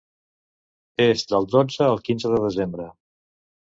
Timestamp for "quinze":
2.11-2.35